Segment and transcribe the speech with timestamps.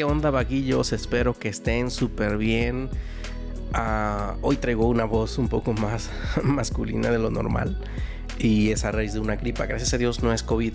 [0.00, 0.94] ¿Qué onda, vaguillos?
[0.94, 2.88] Espero que estén súper bien.
[3.74, 6.08] Ah, hoy traigo una voz un poco más
[6.42, 7.78] masculina de lo normal
[8.38, 9.66] y es a raíz de una gripa.
[9.66, 10.72] Gracias a Dios no es COVID.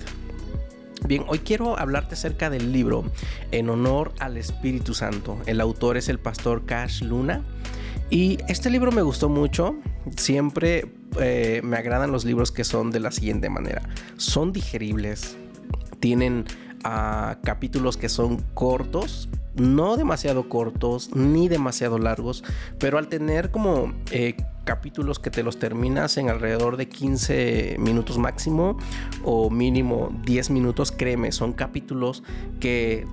[1.07, 3.03] Bien, hoy quiero hablarte acerca del libro
[3.49, 5.39] En honor al Espíritu Santo.
[5.47, 7.43] El autor es el pastor Cash Luna.
[8.11, 9.75] Y este libro me gustó mucho.
[10.17, 10.85] Siempre
[11.19, 13.89] eh, me agradan los libros que son de la siguiente manera.
[14.17, 15.35] Son digeribles.
[15.99, 16.45] Tienen
[16.85, 22.43] ah, capítulos que son cortos, no demasiado cortos ni demasiado largos,
[22.79, 24.35] pero al tener como eh,
[24.65, 28.77] capítulos que te los terminas en alrededor de 15 minutos máximo
[29.23, 32.23] o mínimo 10 minutos, créeme, son capítulos
[32.59, 33.05] que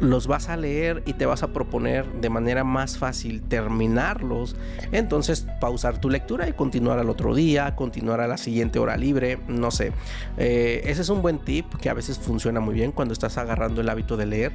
[0.00, 4.56] los vas a leer y te vas a proponer de manera más fácil terminarlos.
[4.92, 9.38] Entonces pausar tu lectura y continuar al otro día, continuar a la siguiente hora libre,
[9.46, 9.92] no sé.
[10.38, 13.80] Eh, ese es un buen tip que a veces funciona muy bien cuando estás agarrando
[13.80, 14.52] el hábito de leer.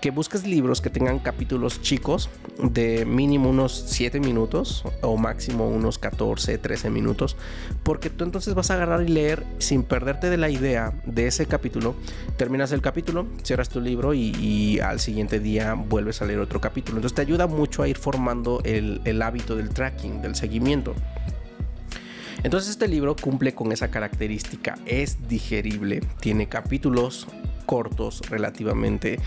[0.00, 2.30] Que busques libros que tengan capítulos chicos
[2.62, 7.36] de mínimo unos 7 minutos o máximo unos 14, 13 minutos.
[7.82, 11.46] Porque tú entonces vas a agarrar y leer sin perderte de la idea de ese
[11.46, 11.96] capítulo.
[12.36, 16.98] Terminas el capítulo, cierras tu libro y al siguiente día vuelves a leer otro capítulo.
[16.98, 20.94] Entonces te ayuda mucho a ir formando el, hábito del tracking, del seguimiento.
[22.42, 27.26] Entonces este libro cumple con esa característica, es digerible, tiene capítulos
[27.64, 29.18] cortos relativamente.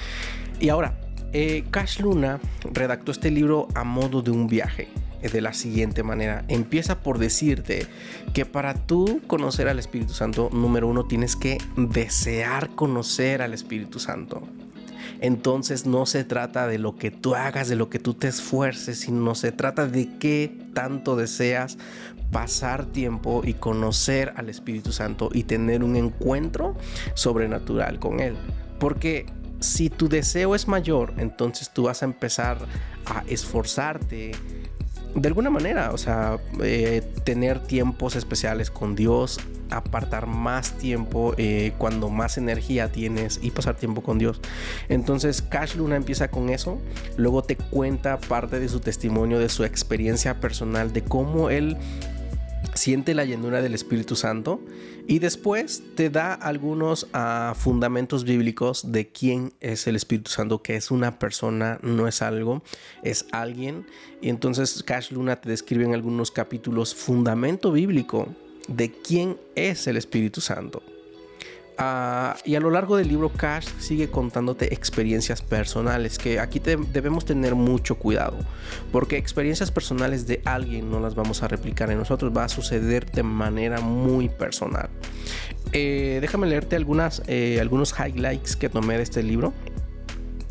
[0.59, 0.99] Y ahora,
[1.33, 2.39] eh, Cash Luna
[2.71, 4.87] redactó este libro a modo de un viaje
[5.21, 6.45] de la siguiente manera.
[6.47, 7.87] Empieza por decirte
[8.33, 13.99] que para tú conocer al Espíritu Santo, número uno, tienes que desear conocer al Espíritu
[13.99, 14.43] Santo
[15.21, 18.99] entonces no se trata de lo que tú hagas, de lo que tú te esfuerces,
[18.99, 21.77] sino se trata de qué tanto deseas
[22.31, 26.75] pasar tiempo y conocer al Espíritu Santo y tener un encuentro
[27.15, 28.35] sobrenatural con Él.
[28.79, 29.25] Porque
[29.59, 32.59] si tu deseo es mayor, entonces tú vas a empezar
[33.05, 34.31] a esforzarte,
[35.15, 39.39] de alguna manera, o sea, eh, tener tiempos especiales con Dios,
[39.69, 44.41] apartar más tiempo eh, cuando más energía tienes y pasar tiempo con Dios.
[44.87, 46.79] Entonces Cash Luna empieza con eso,
[47.17, 51.77] luego te cuenta parte de su testimonio, de su experiencia personal, de cómo él
[52.73, 54.61] siente la llenura del Espíritu Santo
[55.07, 60.75] y después te da algunos uh, fundamentos bíblicos de quién es el Espíritu Santo, que
[60.75, 62.61] es una persona, no es algo,
[63.03, 63.85] es alguien.
[64.21, 68.27] Y entonces Cash Luna te describe en algunos capítulos fundamento bíblico
[68.67, 70.83] de quién es el Espíritu Santo.
[71.81, 77.23] Ah, y a lo largo del libro Cash sigue contándote experiencias personales que aquí debemos
[77.23, 78.37] tener mucho cuidado
[78.91, 83.09] porque experiencias personales de alguien no las vamos a replicar en nosotros, va a suceder
[83.09, 84.89] de manera muy personal.
[85.71, 89.53] Eh, déjame leerte algunas, eh, algunos highlights que tomé de este libro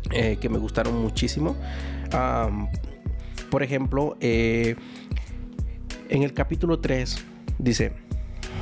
[0.09, 1.55] eh, que me gustaron muchísimo.
[3.51, 4.77] por ejemplo, en
[6.09, 7.23] el capítulo 3
[7.59, 7.93] dice,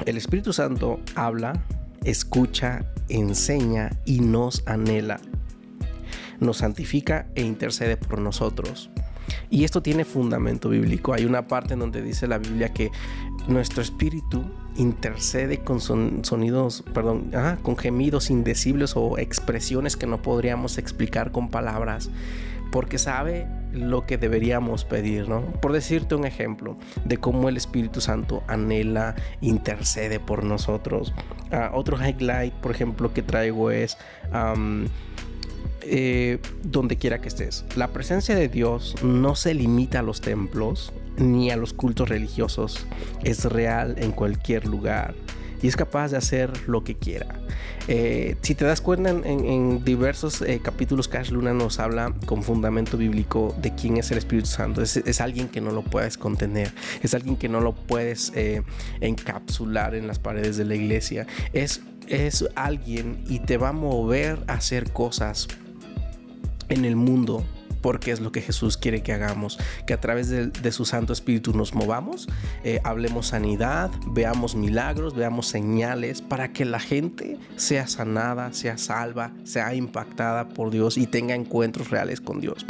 [0.05, 1.63] el Espíritu Santo habla
[2.09, 5.19] escucha, enseña y nos anhela.
[6.39, 8.89] Nos santifica e intercede por nosotros.
[9.49, 11.13] Y esto tiene fundamento bíblico.
[11.13, 12.91] Hay una parte en donde dice la Biblia que
[13.47, 14.43] nuestro espíritu
[14.75, 17.31] intercede con sonidos, perdón,
[17.63, 22.09] con gemidos indecibles o expresiones que no podríamos explicar con palabras,
[22.71, 25.41] porque sabe lo que deberíamos pedir, ¿no?
[25.41, 31.13] Por decirte un ejemplo de cómo el Espíritu Santo anhela, intercede por nosotros.
[31.51, 33.97] Ah, otro highlight, por ejemplo, que traigo es
[35.89, 37.63] eh, donde quiera que estés.
[37.77, 42.85] La presencia de Dios no se limita a los templos ni a los cultos religiosos.
[43.23, 45.15] Es real en cualquier lugar
[45.61, 47.27] y es capaz de hacer lo que quiera.
[47.87, 52.97] Eh, si te das cuenta, en, diversos eh, capítulos, Cash Luna nos habla con fundamento
[52.97, 54.81] bíblico de quién es el Espíritu Santo.
[54.81, 58.33] Es, alguien que no lo puedes contener, es alguien que no lo puedes
[58.99, 61.27] encapsular en las paredes de la iglesia.
[61.53, 65.47] Es, es alguien y te va a mover a hacer cosas
[66.69, 67.43] en el mundo
[67.81, 71.53] porque es lo que Jesús quiere que hagamos, que a través de, su Santo Espíritu
[71.53, 72.27] nos movamos,
[72.63, 79.31] eh, hablemos sanidad, veamos milagros, veamos señales para que la gente sea sanada, sea salva,
[79.43, 82.65] sea impactada por Dios y tenga encuentros reales con Dios.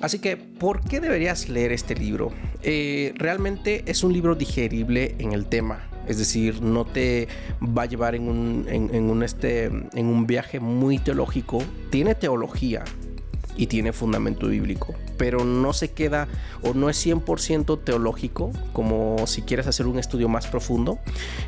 [0.00, 2.30] Así que, ¿por qué deberías leer este libro?
[2.62, 5.88] Eh, realmente es un libro digerible en el tema.
[6.06, 7.28] Es decir, no te
[7.62, 11.62] va a llevar en un, en un, este, en un viaje muy teológico.
[11.90, 12.84] Tiene teología,
[13.56, 16.28] y tiene fundamento bíblico, pero no se queda
[16.62, 20.98] o no es 100% teológico, como si quieres hacer un estudio más profundo.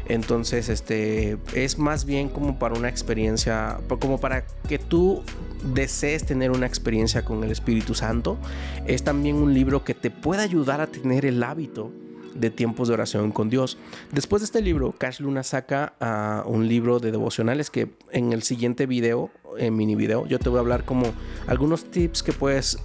[0.09, 5.23] Entonces, este es más bien como para una experiencia, como para que tú
[5.75, 8.39] desees tener una experiencia con el Espíritu Santo,
[8.87, 11.93] es también un libro que te puede ayudar a tener el hábito
[12.35, 13.79] de tiempos de oración con Dios.
[14.13, 18.43] Después de este libro, Cash Luna saca a un libro de devocionales que en el
[18.43, 21.13] siguiente video, en mini video, yo te voy a hablar como
[21.47, 22.79] algunos tips que puedes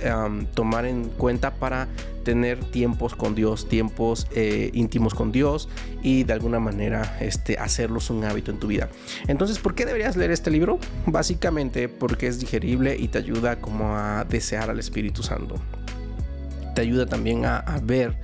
[0.53, 1.87] tomar en cuenta para
[2.23, 5.69] tener tiempos con Dios, tiempos eh, íntimos con Dios
[6.01, 8.89] y de alguna manera este, hacerlos un hábito en tu vida.
[9.27, 10.79] Entonces, ¿por qué deberías leer este libro?
[11.05, 15.55] Básicamente porque es digerible y te ayuda como a desear al Espíritu Santo.
[16.75, 18.17] Te ayuda también a ver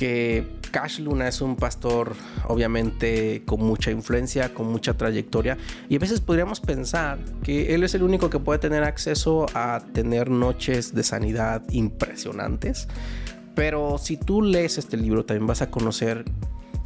[0.00, 2.16] que Cash Luna es un pastor
[2.48, 5.58] obviamente con mucha influencia, con mucha trayectoria
[5.90, 9.82] y a veces podríamos pensar que él es el único que puede tener acceso a
[9.92, 12.88] tener noches de sanidad impresionantes.
[13.54, 16.24] Pero si tú lees este libro también vas a conocer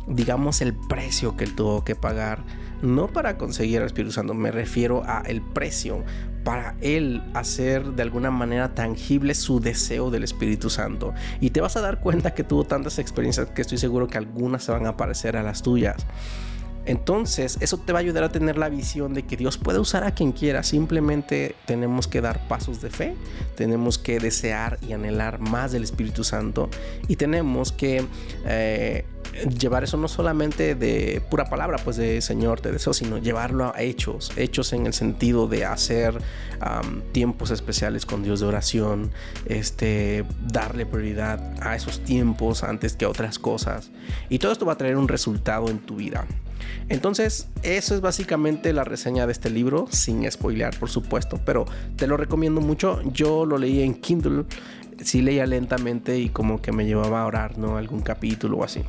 [0.09, 2.43] digamos el precio que él tuvo que pagar
[2.83, 6.05] no para conseguir el Espíritu Santo, me refiero a el precio
[6.45, 11.15] para él hacer de alguna manera tangible su deseo del Espíritu Santo.
[11.41, 14.63] Y te vas a dar cuenta que tuvo tantas experiencias que estoy seguro que algunas
[14.63, 16.07] se van a parecer a las tuyas.
[16.87, 20.05] Entonces, eso te va a ayudar a tener la visión de que Dios puede usar
[20.05, 20.63] a quien quiera.
[20.63, 23.15] Simplemente tenemos que dar pasos de fe,
[23.57, 26.69] tenemos que desear y anhelar más del Espíritu Santo
[27.09, 28.05] y tenemos que
[28.47, 29.07] eh,
[29.59, 33.83] llevar eso no solamente de pura palabra, pues de Señor te deseo, sino llevarlo a
[33.83, 36.21] hechos, hechos en el sentido de hacer
[37.13, 39.11] tiempos especiales con Dios de oración,
[39.47, 43.91] este, darle prioridad a esos tiempos antes que a otras cosas.
[44.29, 46.27] Y todo esto va a traer un resultado en tu vida.
[46.89, 51.67] Entonces, eso es básicamente la reseña de este libro, sin spoilear, por supuesto, pero
[51.97, 53.01] te lo recomiendo mucho.
[53.13, 54.45] Yo lo leí en Kindle,
[55.03, 57.77] sí leía lentamente y como que me llevaba a orar, ¿no?
[57.77, 58.83] Algún capítulo o así.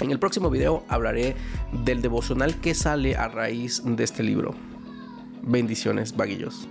[0.00, 1.36] En el próximo video hablaré
[1.84, 4.54] del devocional que sale a raíz de este libro.
[5.42, 6.68] Bendiciones, vaguillos.